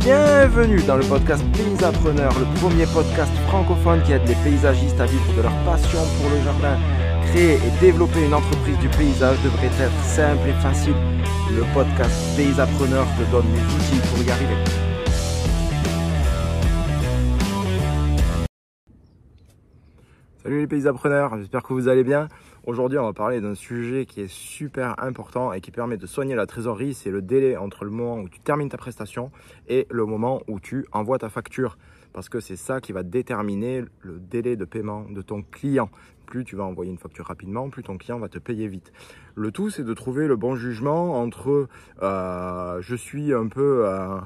[0.00, 5.36] Bienvenue dans le podcast Paysapreneur, le premier podcast francophone qui aide les paysagistes à vivre
[5.36, 6.78] de leur passion pour le jardin.
[7.26, 10.94] Créer et développer une entreprise du paysage devrait être simple et facile.
[11.54, 14.56] Le podcast Paysapreneur te donne les outils pour y arriver.
[20.42, 22.28] Salut les paysapreneurs, j'espère que vous allez bien.
[22.66, 26.34] Aujourd'hui, on va parler d'un sujet qui est super important et qui permet de soigner
[26.34, 26.92] la trésorerie.
[26.92, 29.30] C'est le délai entre le moment où tu termines ta prestation
[29.66, 31.78] et le moment où tu envoies ta facture.
[32.12, 35.88] Parce que c'est ça qui va déterminer le délai de paiement de ton client.
[36.26, 38.92] Plus tu vas envoyer une facture rapidement, plus ton client va te payer vite.
[39.36, 41.66] Le tout, c'est de trouver le bon jugement entre
[42.02, 43.86] euh, je suis un peu...
[43.86, 44.18] Euh,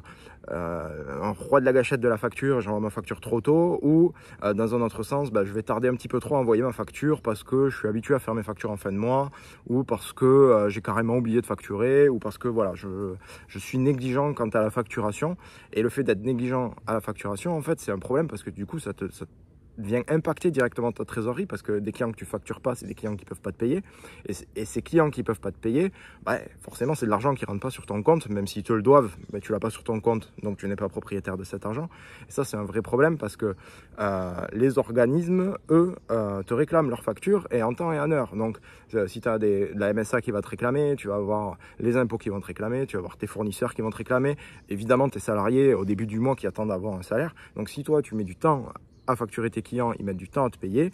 [0.51, 4.13] euh, un roi de la gâchette de la facture, j'envoie ma facture trop tôt, ou
[4.43, 6.63] euh, dans un autre sens, bah, je vais tarder un petit peu trop à envoyer
[6.63, 9.31] ma facture parce que je suis habitué à faire mes factures en fin de mois,
[9.67, 13.15] ou parce que euh, j'ai carrément oublié de facturer, ou parce que voilà, je,
[13.49, 15.37] je suis négligent quant à la facturation.
[15.73, 18.51] Et le fait d'être négligent à la facturation, en fait, c'est un problème parce que
[18.51, 19.27] du coup, ça te, ça
[19.79, 22.95] vient impacter directement ta trésorerie parce que des clients que tu factures pas, c'est des
[22.95, 23.83] clients qui peuvent pas te payer.
[24.27, 25.93] Et, ces clients qui peuvent pas te payer,
[26.25, 28.83] bah, forcément, c'est de l'argent qui rentre pas sur ton compte, même s'ils te le
[28.83, 31.67] doivent, mais tu l'as pas sur ton compte, donc tu n'es pas propriétaire de cet
[31.67, 31.89] argent.
[32.29, 33.55] Et ça, c'est un vrai problème parce que
[33.99, 38.35] euh, les organismes, eux, euh, te réclament leurs factures et en temps et en heure.
[38.35, 38.59] Donc,
[38.95, 41.97] euh, si tu as des, la MSA qui va te réclamer, tu vas avoir les
[41.97, 44.37] impôts qui vont te réclamer, tu vas avoir tes fournisseurs qui vont te réclamer,
[44.69, 47.35] évidemment tes salariés au début du mois qui attendent d'avoir un salaire.
[47.57, 48.67] Donc, si toi, tu mets du temps
[49.07, 50.93] à facturer tes clients, ils mettent du temps à te payer.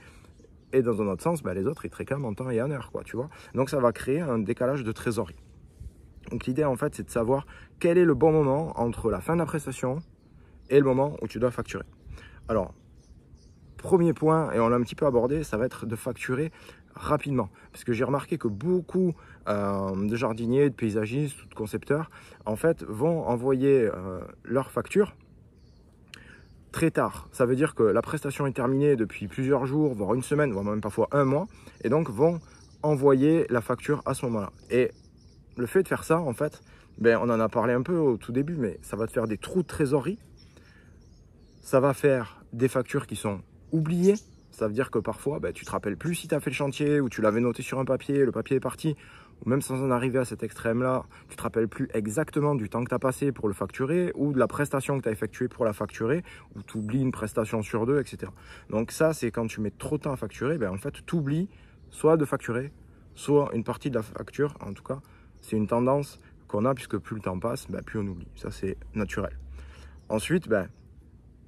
[0.73, 2.71] Et dans un autre sens, bah, les autres, ils te réclament en temps et en
[2.71, 3.29] heure, quoi, tu vois.
[3.55, 5.37] Donc ça va créer un décalage de trésorerie.
[6.31, 7.47] Donc l'idée, en fait, c'est de savoir
[7.81, 9.99] quel est le bon moment entre la fin de la prestation
[10.69, 11.85] et le moment où tu dois facturer.
[12.49, 12.73] Alors,
[13.77, 16.53] premier point, et on l'a un petit peu abordé, ça va être de facturer
[16.95, 17.49] rapidement.
[17.73, 19.15] Parce que j'ai remarqué que beaucoup
[19.49, 22.11] euh, de jardiniers, de paysagistes de concepteurs,
[22.47, 25.17] en fait, vont envoyer euh, leurs factures
[26.73, 27.29] très tard.
[27.33, 30.65] Ça veut dire que la prestation est terminée depuis plusieurs jours, voire une semaine, voire
[30.65, 31.47] même parfois un mois,
[31.83, 32.41] et donc vont
[32.83, 34.53] envoyer la facture à ce moment-là.
[34.71, 34.91] Et
[35.57, 36.63] le fait de faire ça, en fait,
[36.99, 39.27] ben, on en a parlé un peu au tout début, mais ça va te faire
[39.27, 40.19] des trous de trésorerie.
[41.63, 43.41] Ça va faire des factures qui sont
[43.73, 44.17] oubliées.
[44.51, 46.55] Ça veut dire que parfois, ben, tu te rappelles plus si tu as fait le
[46.55, 48.97] chantier ou tu l'avais noté sur un papier, le papier est parti
[49.47, 52.89] même sans en arriver à cet extrême-là, tu te rappelles plus exactement du temps que
[52.89, 55.65] tu as passé pour le facturer ou de la prestation que tu as effectuée pour
[55.65, 56.23] la facturer,
[56.57, 58.31] ou tu oublies une prestation sur deux, etc.
[58.69, 61.15] Donc ça, c'est quand tu mets trop de temps à facturer, ben en fait, tu
[61.15, 61.49] oublies
[61.91, 62.73] soit de facturer,
[63.15, 64.55] soit une partie de la facture.
[64.61, 65.01] En tout cas,
[65.41, 68.29] c'est une tendance qu'on a puisque plus le temps passe, ben, plus on oublie.
[68.35, 69.39] Ça, c'est naturel.
[70.09, 70.69] Ensuite, ben,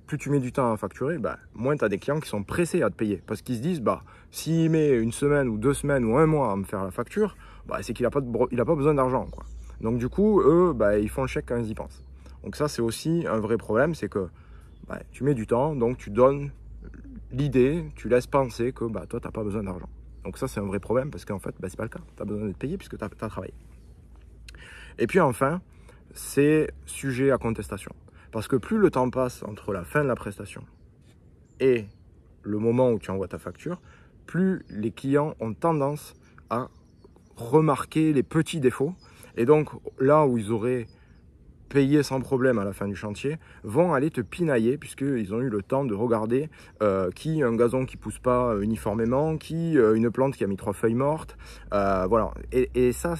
[0.06, 2.44] plus tu mets du temps à facturer, ben, moins tu as des clients qui sont
[2.44, 3.22] pressés à te payer.
[3.26, 6.52] Parce qu'ils se disent, bah, s'il met une semaine ou deux semaines ou un mois
[6.52, 7.36] à me faire la facture,
[7.66, 9.26] bah, c'est qu'il n'a pas, pas besoin d'argent.
[9.80, 12.02] Donc du coup, eux, bah, ils font le chèque quand ils y pensent.
[12.44, 14.28] Donc ça, c'est aussi un vrai problème, c'est que
[14.88, 16.50] bah, tu mets du temps, donc tu donnes
[17.30, 19.88] l'idée, tu laisses penser que toi, tu n'as pas besoin d'argent.
[20.24, 22.00] Donc ça, c'est un vrai problème parce qu'en fait, bah, ce n'est pas le cas.
[22.16, 23.54] Tu as besoin d'être payé puisque tu as, travaillé.
[24.98, 25.60] Et puis enfin,
[26.14, 27.92] c'est sujet à contestation.
[28.30, 30.64] Parce que plus le temps passe entre la fin de la prestation
[31.60, 31.86] et
[32.42, 33.80] le moment où tu envoies ta facture,
[34.26, 36.14] plus les clients ont tendance
[36.50, 36.68] à
[37.36, 38.94] remarquer les petits défauts.
[39.36, 40.86] Et donc là où ils auraient
[41.72, 45.48] payé sans problème à la fin du chantier, vont aller te pinailler puisqu'ils ont eu
[45.48, 46.50] le temps de regarder
[46.82, 50.56] euh, qui un gazon qui pousse pas uniformément, qui euh, une plante qui a mis
[50.56, 51.38] trois feuilles mortes,
[51.72, 52.32] euh, voilà.
[52.52, 53.14] Et, et, ça,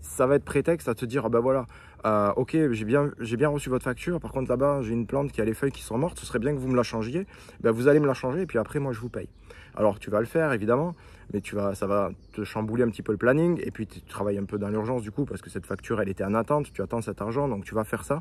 [0.00, 1.66] ça va être prétexte à te dire, ah ben voilà,
[2.06, 5.40] euh, ok, j'ai bien, bien reçu votre facture, par contre là-bas j'ai une plante qui
[5.40, 7.26] a les feuilles qui sont mortes, ce serait bien que vous me la changiez,
[7.60, 9.28] ben, vous allez me la changer et puis après moi je vous paye.
[9.76, 10.94] Alors tu vas le faire évidemment,
[11.32, 14.00] mais tu vas, ça va te chambouler un petit peu le planning et puis tu
[14.02, 16.72] travailles un peu dans l'urgence du coup parce que cette facture elle était en attente,
[16.72, 18.20] tu attends cet argent donc tu vas faire ça.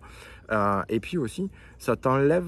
[0.52, 2.46] Euh, et puis aussi ça t'enlève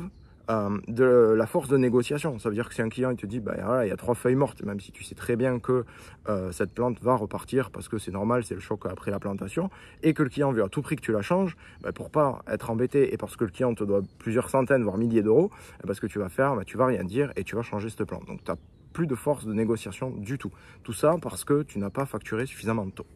[0.50, 2.40] euh, de la force de négociation.
[2.40, 3.98] Ça veut dire que si un client il te dit, bah, voilà, il y a
[3.98, 5.86] trois feuilles mortes, même si tu sais très bien que
[6.28, 9.70] euh, cette plante va repartir parce que c'est normal, c'est le choc après la plantation,
[10.02, 12.42] et que le client veut à tout prix que tu la changes, bah, pour pas
[12.48, 15.52] être embêté et parce que le client te doit plusieurs centaines, voire milliers d'euros,
[15.86, 18.06] parce que tu vas faire, bah, tu vas rien dire et tu vas changer cette
[18.06, 18.26] plante.
[18.26, 18.58] Donc tu n'as
[18.92, 20.52] plus de force de négociation du tout.
[20.84, 23.08] Tout ça parce que tu n'as pas facturé suffisamment de taux.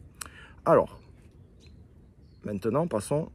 [0.64, 1.00] Alors,
[2.44, 3.30] maintenant passons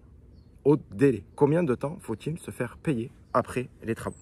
[0.77, 1.23] délai.
[1.35, 4.17] Combien de temps faut-il se faire payer après les travaux?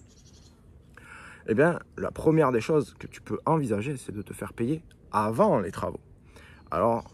[1.47, 4.83] Eh bien, la première des choses que tu peux envisager, c'est de te faire payer
[5.11, 6.01] avant les travaux.
[6.71, 7.09] Alors,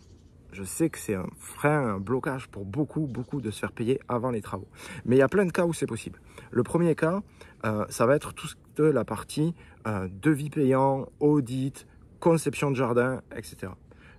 [0.51, 3.99] je sais que c'est un frein, un blocage pour beaucoup, beaucoup de se faire payer
[4.07, 4.67] avant les travaux.
[5.05, 6.19] Mais il y a plein de cas où c'est possible.
[6.51, 7.21] Le premier cas,
[7.65, 9.53] euh, ça va être toute la partie
[9.87, 11.87] euh, devis payant, audit,
[12.19, 13.73] conception de jardin, etc.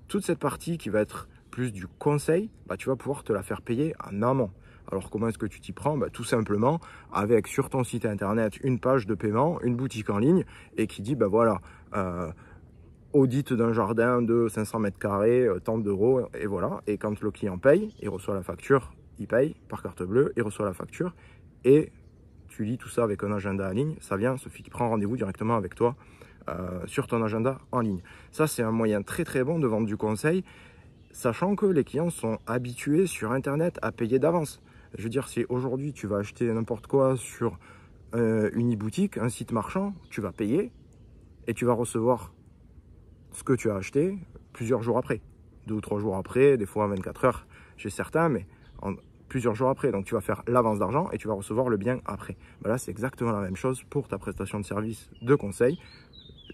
[0.08, 3.42] Toute cette partie qui va être plus du conseil, bah, tu vas pouvoir te la
[3.42, 4.50] faire payer en amont.
[4.90, 6.80] Alors comment est-ce que tu t'y prends bah, Tout simplement
[7.12, 10.44] avec sur ton site internet une page de paiement, une boutique en ligne
[10.76, 11.60] et qui dit, ben voilà,
[11.96, 12.30] euh,
[13.12, 16.82] audit d'un jardin de 500 mètres carrés, euh, tant d'euros, et voilà.
[16.86, 20.42] Et quand le client paye, il reçoit la facture, il paye par carte bleue, il
[20.42, 21.14] reçoit la facture,
[21.64, 21.92] et
[22.48, 25.16] tu lis tout ça avec un agenda en ligne, ça vient, Sophie qui prend rendez-vous
[25.16, 25.96] directement avec toi
[26.48, 28.02] euh, sur ton agenda en ligne.
[28.32, 30.44] Ça, c'est un moyen très très bon de vendre du conseil,
[31.10, 34.60] sachant que les clients sont habitués sur Internet à payer d'avance.
[34.96, 37.58] Je veux dire, si aujourd'hui tu vas acheter n'importe quoi sur
[38.14, 40.70] euh, une e-boutique, un site marchand, tu vas payer
[41.46, 42.32] et tu vas recevoir
[43.32, 44.16] ce que tu as acheté
[44.52, 45.20] plusieurs jours après.
[45.66, 47.46] Deux ou trois jours après, des fois 24 heures
[47.76, 48.46] chez certains, mais
[49.28, 49.90] plusieurs jours après.
[49.90, 52.36] Donc tu vas faire l'avance d'argent et tu vas recevoir le bien après.
[52.62, 55.78] Ben là, c'est exactement la même chose pour ta prestation de service de conseil.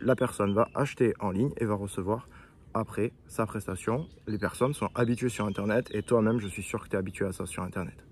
[0.00, 2.26] La personne va acheter en ligne et va recevoir
[2.72, 4.06] après sa prestation.
[4.26, 7.26] Les personnes sont habituées sur Internet et toi-même, je suis sûr que tu es habitué
[7.26, 8.09] à ça sur Internet.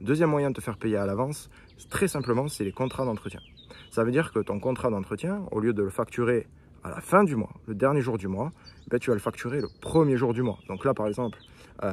[0.00, 1.50] Deuxième moyen de te faire payer à l'avance,
[1.90, 3.40] très simplement, c'est les contrats d'entretien.
[3.90, 6.46] Ça veut dire que ton contrat d'entretien, au lieu de le facturer
[6.84, 8.52] à la fin du mois, le dernier jour du mois,
[8.88, 10.60] ben, tu vas le facturer le premier jour du mois.
[10.68, 11.38] Donc là, par exemple,
[11.82, 11.92] euh,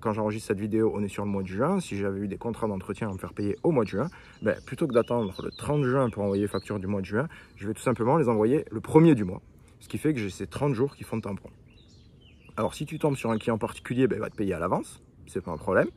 [0.00, 1.78] quand j'enregistre cette vidéo, on est sur le mois de juin.
[1.78, 4.08] Si j'avais eu des contrats d'entretien à me faire payer au mois de juin,
[4.42, 7.28] ben, plutôt que d'attendre le 30 juin pour envoyer les factures du mois de juin,
[7.54, 9.40] je vais tout simplement les envoyer le premier du mois.
[9.78, 11.50] Ce qui fait que j'ai ces 30 jours qui font tampon.
[12.56, 15.00] Alors si tu tombes sur un client particulier, ben, il va te payer à l'avance,
[15.28, 15.88] c'est pas un problème.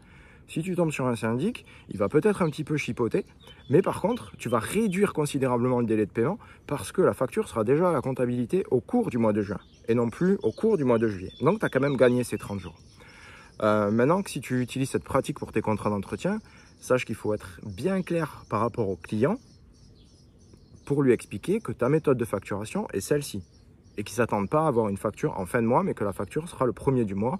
[0.49, 3.23] Si tu tombes sur un syndic, il va peut-être un petit peu chipoter,
[3.69, 7.47] mais par contre, tu vas réduire considérablement le délai de paiement parce que la facture
[7.47, 10.51] sera déjà à la comptabilité au cours du mois de juin et non plus au
[10.51, 11.31] cours du mois de juillet.
[11.41, 12.73] Donc, tu as quand même gagné ces 30 jours.
[13.61, 16.39] Euh, maintenant que si tu utilises cette pratique pour tes contrats d'entretien,
[16.79, 19.37] sache qu'il faut être bien clair par rapport au client
[20.85, 23.43] pour lui expliquer que ta méthode de facturation est celle-ci
[23.97, 26.03] et qu'il ne s'attende pas à avoir une facture en fin de mois, mais que
[26.03, 27.37] la facture sera le premier du mois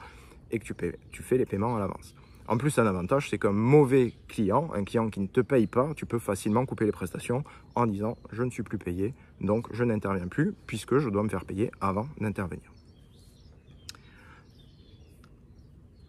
[0.52, 0.66] et que
[1.12, 2.14] tu fais les paiements à l'avance.
[2.50, 5.94] En plus, un avantage, c'est qu'un mauvais client, un client qui ne te paye pas,
[5.96, 7.44] tu peux facilement couper les prestations
[7.76, 11.30] en disant je ne suis plus payé, donc je n'interviens plus puisque je dois me
[11.30, 12.74] faire payer avant d'intervenir.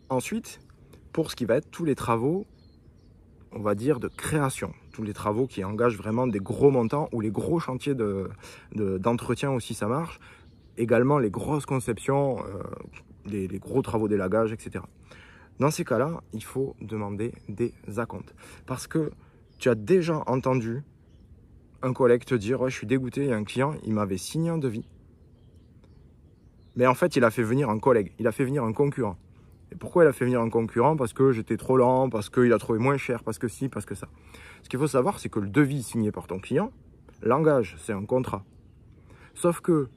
[0.08, 0.60] Ensuite,
[1.12, 2.46] pour ce qui va être tous les travaux,
[3.52, 7.20] on va dire de création, tous les travaux qui engagent vraiment des gros montants ou
[7.20, 7.94] les gros chantiers
[8.74, 10.18] d'entretien aussi ça marche,
[10.78, 12.62] également les grosses conceptions, euh,
[13.26, 14.84] les, les gros travaux d'élagage, etc.
[15.60, 18.34] Dans ces cas-là, il faut demander des acomptes.
[18.66, 19.10] Parce que
[19.58, 20.82] tu as déjà entendu
[21.82, 24.48] un collègue te dire Je suis dégoûté, il y a un client, il m'avait signé
[24.48, 24.88] un devis.
[26.76, 29.18] Mais en fait, il a fait venir un collègue, il a fait venir un concurrent.
[29.70, 30.96] Et pourquoi il a fait venir un concurrent?
[30.96, 33.84] Parce que j'étais trop lent, parce qu'il a trouvé moins cher, parce que si, parce
[33.84, 34.08] que ça.
[34.62, 36.72] Ce qu'il faut savoir, c'est que le devis signé par ton client,
[37.22, 38.44] l'engage, c'est un contrat.
[39.34, 39.90] Sauf que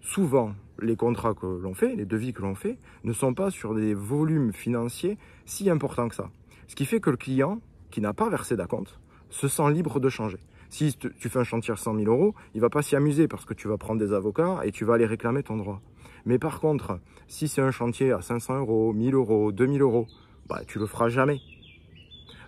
[0.00, 3.74] souvent, les contrats que l'on fait, les devis que l'on fait, ne sont pas sur
[3.74, 6.30] des volumes financiers si importants que ça.
[6.68, 7.60] Ce qui fait que le client,
[7.90, 8.98] qui n'a pas versé d'acompte,
[9.30, 10.38] se sent libre de changer.
[10.70, 13.44] Si tu fais un chantier à 100 000 euros, il va pas s'y amuser parce
[13.44, 15.80] que tu vas prendre des avocats et tu vas aller réclamer ton droit.
[16.24, 16.98] Mais par contre,
[17.28, 20.06] si c'est un chantier à 500 euros, 1000 euros, 2000 euros,
[20.48, 21.40] bah, tu le feras jamais.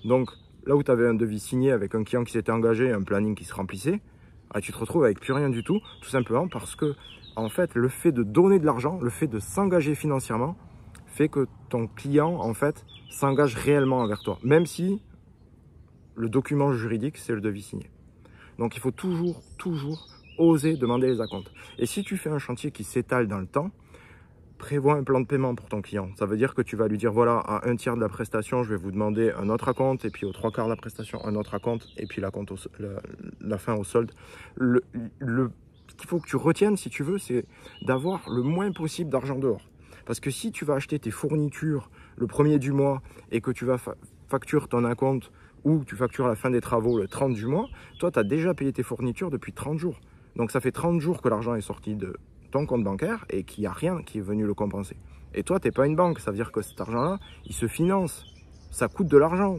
[0.04, 0.30] Donc,
[0.66, 3.34] là où tu avais un devis signé avec un client qui s'était engagé, un planning
[3.34, 4.00] qui se remplissait,
[4.52, 6.94] bah, tu te retrouves avec plus rien du tout, tout simplement parce que
[7.36, 10.56] en fait, le fait de donner de l'argent, le fait de s'engager financièrement,
[11.06, 15.00] fait que ton client, en fait, s'engage réellement envers toi, même si
[16.14, 17.90] le document juridique, c'est le devis signé.
[18.58, 21.52] Donc, il faut toujours, toujours oser demander les acomptes.
[21.78, 23.70] Et si tu fais un chantier qui s'étale dans le temps,
[24.58, 26.10] prévois un plan de paiement pour ton client.
[26.18, 28.62] Ça veut dire que tu vas lui dire, voilà, à un tiers de la prestation,
[28.62, 31.22] je vais vous demander un autre acompte, et puis aux trois quarts de la prestation,
[31.24, 32.30] un autre acompte, et puis la,
[33.40, 34.12] la, fin au solde.
[34.56, 34.82] Le
[35.94, 37.44] qu'il faut que tu retiennes, si tu veux, c'est
[37.82, 39.62] d'avoir le moins possible d'argent dehors.
[40.04, 43.64] Parce que si tu vas acheter tes fournitures le premier du mois et que tu
[43.64, 43.76] vas
[44.28, 45.32] facturer ton acompte
[45.64, 48.54] ou tu factures la fin des travaux le 30 du mois, toi, tu as déjà
[48.54, 50.00] payé tes fournitures depuis 30 jours.
[50.36, 52.16] Donc ça fait 30 jours que l'argent est sorti de
[52.50, 54.96] ton compte bancaire et qu'il n'y a rien qui est venu le compenser.
[55.34, 57.66] Et toi, tu n'es pas une banque, ça veut dire que cet argent-là, il se
[57.66, 58.24] finance.
[58.70, 59.58] Ça coûte de l'argent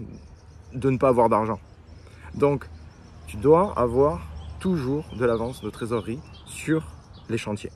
[0.74, 1.60] de ne pas avoir d'argent.
[2.36, 2.68] Donc,
[3.28, 4.22] tu dois avoir
[4.60, 6.96] toujours de l'avance de trésorerie sur
[7.30, 7.72] les chantiers.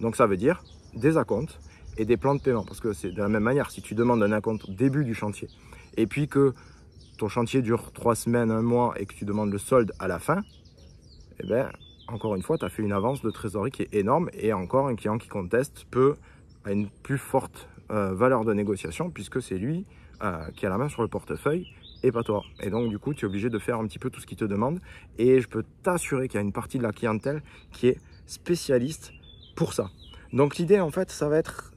[0.00, 0.62] Donc ça veut dire
[0.94, 1.58] des acomptes
[1.96, 2.64] et des plans de paiement.
[2.64, 5.14] Parce que c'est de la même manière, si tu demandes un acompte au début du
[5.14, 5.48] chantier
[5.96, 6.52] et puis que
[7.18, 10.18] ton chantier dure trois semaines, un mois et que tu demandes le solde à la
[10.18, 10.42] fin,
[11.40, 11.70] eh bien,
[12.08, 14.86] encore une fois, tu as fait une avance de trésorerie qui est énorme et encore
[14.88, 16.16] un client qui conteste peut
[16.60, 19.86] avoir une plus forte euh, valeur de négociation puisque c'est lui
[20.22, 21.68] euh, qui a la main sur le portefeuille
[22.06, 22.44] et pas toi.
[22.60, 24.36] Et donc, du coup, tu es obligé de faire un petit peu tout ce qu'il
[24.36, 24.80] te demande.
[25.18, 29.12] Et je peux t'assurer qu'il y a une partie de la clientèle qui est spécialiste
[29.54, 29.90] pour ça.
[30.32, 31.72] Donc, l'idée, en fait, ça va être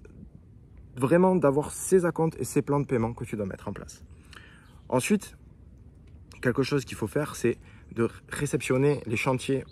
[0.95, 4.03] vraiment d'avoir ces acomptes et ces plans de paiement que tu dois mettre en place.
[4.89, 5.37] Ensuite,
[6.41, 7.57] quelque chose qu'il faut faire, c'est
[7.93, 9.63] de réceptionner les chantiers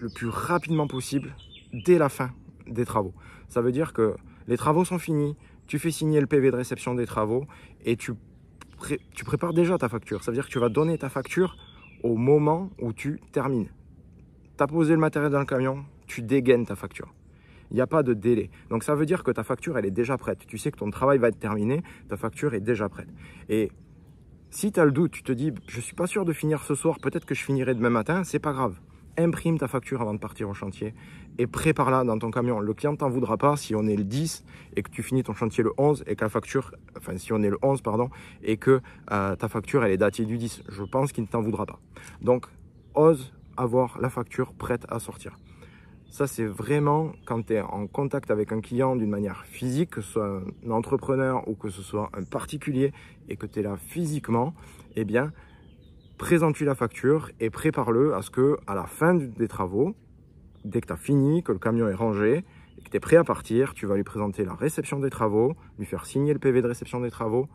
[0.00, 1.34] le plus rapidement possible
[1.72, 2.32] dès la fin
[2.66, 3.14] des travaux.
[3.48, 4.16] Ça veut dire que
[4.46, 7.46] les travaux sont finis, tu fais signer le PV de réception des travaux
[7.84, 8.12] et tu,
[9.14, 10.22] tu prépares déjà ta facture.
[10.22, 11.56] Ça veut dire que tu vas donner ta facture
[12.02, 13.68] au moment où tu termines.
[14.56, 17.12] Tu as posé le matériel dans le camion, tu dégaines ta facture.
[17.70, 18.50] Il n'y a pas de délai.
[18.70, 20.46] Donc ça veut dire que ta facture, elle est déjà prête.
[20.46, 23.08] Tu sais que ton travail va être terminé, ta facture est déjà prête.
[23.48, 23.72] Et
[24.50, 26.62] si tu as le doute, tu te dis, je ne suis pas sûr de finir
[26.62, 28.78] ce soir, peut-être que je finirai demain matin, c'est pas grave.
[29.16, 30.94] Imprime ta facture avant de partir au chantier
[31.38, 32.60] et prépare-la dans ton camion.
[32.60, 34.44] Le client t'en voudra pas si on est le 10
[34.76, 37.42] et que tu finis ton chantier le 11 et que la facture, enfin si on
[37.42, 38.10] est le 11 pardon,
[38.42, 38.80] et que
[39.12, 40.64] euh, ta facture elle est datée du 10.
[40.68, 41.78] Je pense qu'il ne t'en voudra pas.
[42.22, 42.46] Donc
[42.94, 45.38] ose avoir la facture prête à sortir.
[46.08, 50.00] Ça, c'est vraiment quand tu es en contact avec un client d'une manière physique, que
[50.00, 52.92] ce soit un entrepreneur ou que ce soit un particulier,
[53.28, 54.54] et que tu es là physiquement,
[54.94, 55.32] eh bien,
[56.18, 59.94] présente-lui la facture et prépare-le à ce que, à la fin des travaux,
[60.64, 62.44] dès que tu as fini, que le camion est rangé
[62.84, 65.86] que tu es prêt à partir, tu vas lui présenter la réception des travaux, lui
[65.86, 67.48] faire signer le PV de réception des travaux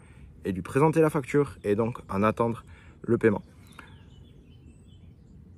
[0.43, 2.65] et lui présenter la facture et donc en attendre
[3.03, 3.43] le paiement.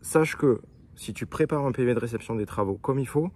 [0.01, 0.61] Sache que
[0.95, 3.31] si tu prépares un PV de réception des travaux comme il faut,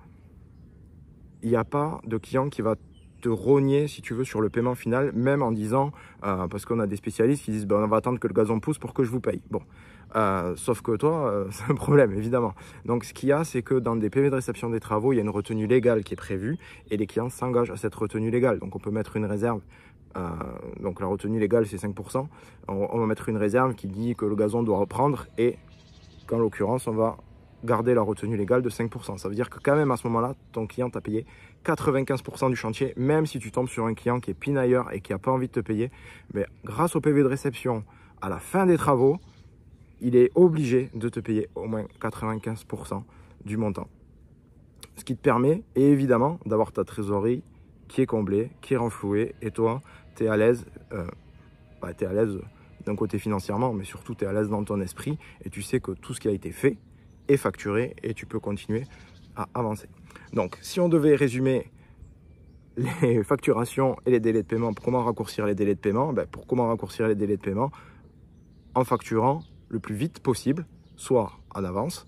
[1.42, 2.76] il n'y a pas de client qui va
[3.25, 5.91] te rogner, si tu veux, sur le paiement final, même en disant,
[6.24, 8.60] euh, parce qu'on a des spécialistes qui disent, ben, on va attendre que le gazon
[8.60, 9.41] pousse pour que je vous paye.
[9.50, 9.62] Bon,
[10.15, 12.53] euh, sauf que toi, euh, c'est un problème, évidemment.
[12.86, 15.15] Donc, ce qu'il y a, c'est que dans des PV de réception des travaux, il
[15.15, 16.60] y a une retenue légale qui est prévue
[16.91, 18.60] et les clients s'engagent à cette retenue légale.
[18.60, 19.62] Donc, on peut mettre une réserve.
[20.79, 22.27] donc, la retenue légale, c'est 5%.
[22.67, 25.58] On, on va mettre une réserve qui dit que le gazon doit reprendre et
[26.27, 27.17] qu'en l'occurrence, on va
[27.66, 29.18] garder la retenue légale de 5%.
[29.18, 31.26] Ça veut dire que quand même à ce moment-là, ton client t'a payé
[31.66, 35.12] 95% du chantier, même si tu tombes sur un client qui est pinailleur et qui
[35.12, 35.92] n'a pas envie de te payer.
[36.34, 37.84] Mais grâce au PV de réception,
[38.22, 39.18] à la fin des travaux,
[40.02, 43.04] il est obligé de te payer au moins 95%
[43.46, 43.88] du montant.
[44.96, 47.44] Ce qui te permet, évidemment, d'avoir ta trésorerie
[47.88, 49.82] qui est comblée, qui est renflouée, et toi,
[50.16, 51.06] tu es à l'aise, euh,
[51.82, 52.40] bah, tu es à l'aise
[52.86, 55.80] d'un côté financièrement, mais surtout tu es à l'aise dans ton esprit, et tu sais
[55.80, 56.78] que tout ce qui a été fait,
[57.27, 58.84] est facturé et tu peux continuer
[59.36, 59.88] à avancer.
[60.34, 61.72] Donc, si on devait résumer
[62.77, 66.48] les facturations et les délais de paiement, comment raccourcir les délais de paiement ben, Pour
[66.48, 67.72] comment raccourcir les délais de paiement
[68.74, 70.65] En facturant le plus vite possible,
[70.96, 72.05] soit en avance,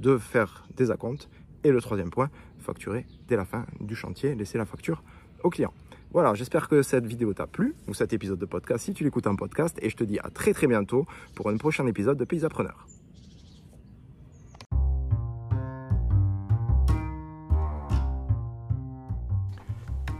[0.00, 1.28] de faire des acomptes.
[1.62, 5.02] Et le troisième point, facturer dès la fin du chantier, laisser la facture
[5.42, 5.72] au client.
[6.12, 9.26] Voilà, j'espère que cette vidéo t'a plu, ou cet épisode de podcast, si tu l'écoutes
[9.26, 12.24] en podcast, et je te dis à très très bientôt pour un prochain épisode de
[12.24, 12.86] Pays Appreneur.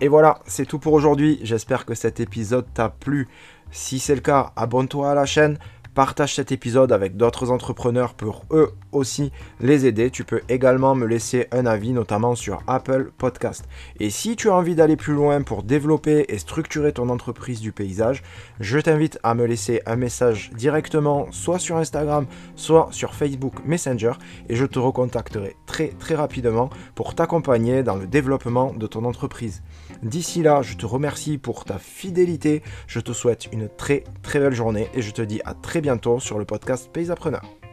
[0.05, 1.39] Et voilà, c'est tout pour aujourd'hui.
[1.41, 3.27] J'espère que cet épisode t'a plu.
[3.71, 5.57] Si c'est le cas, abonne-toi à la chaîne,
[5.95, 10.11] Partage cet épisode avec d'autres entrepreneurs pour eux aussi les aider.
[10.11, 13.67] Tu peux également me laisser un avis, notamment sur Apple Podcast.
[14.01, 17.73] Et si tu as envie d'aller plus loin pour développer et structurer ton entreprise du
[17.73, 18.23] paysage,
[18.61, 24.13] je t'invite à me laisser un message directement, soit sur Instagram, soit sur Facebook Messenger,
[24.49, 29.63] et je te recontacterai très très rapidement pour t'accompagner dans le développement de ton entreprise.
[30.03, 32.63] D'ici là, je te remercie pour ta fidélité.
[32.87, 36.21] Je te souhaite une très très belle journée et je te dis à très bientôt
[36.21, 37.64] sur le podcast Pays Appreneur.